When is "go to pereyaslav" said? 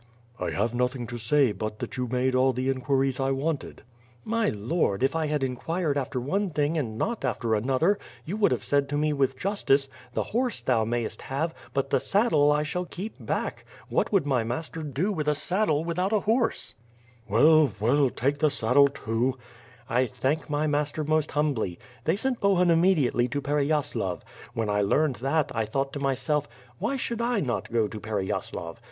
27.71-28.77